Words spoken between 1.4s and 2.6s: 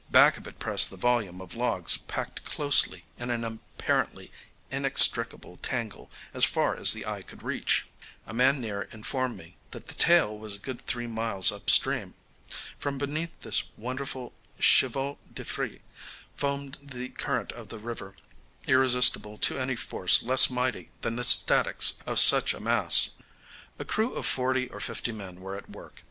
of logs packed